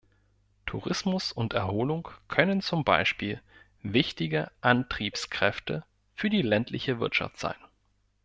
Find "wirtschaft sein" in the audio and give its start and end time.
6.99-7.57